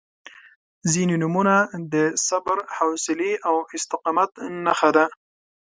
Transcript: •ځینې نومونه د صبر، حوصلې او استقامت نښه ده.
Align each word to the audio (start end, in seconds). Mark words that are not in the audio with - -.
•ځینې 0.91 1.15
نومونه 1.21 1.55
د 1.93 1.95
صبر، 2.27 2.57
حوصلې 2.75 3.31
او 3.47 3.55
استقامت 3.75 4.31
نښه 4.65 4.89
ده. 4.95 5.05